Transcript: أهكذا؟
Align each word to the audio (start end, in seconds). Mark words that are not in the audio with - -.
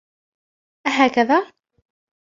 أهكذا؟ 0.87 1.45